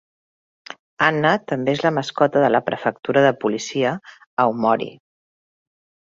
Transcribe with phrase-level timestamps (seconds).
[1.07, 3.91] Anna també és la mascota de la prefectura de policia
[4.45, 4.89] Aomori.